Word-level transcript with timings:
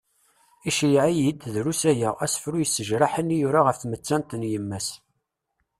Iceyyeε-iyi-d, 0.69 1.41
drus 1.53 1.81
aya, 1.91 2.09
asefru 2.25 2.57
yessejraḥen 2.59 3.33
i 3.35 3.37
yura 3.41 3.61
af 3.71 3.77
tmettant 3.77 4.35
n 4.35 4.47
yemma-s. 4.51 4.87